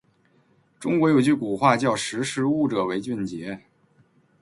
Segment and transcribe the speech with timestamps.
[0.79, 3.61] 中国有句古话，叫“识时务者为俊杰”。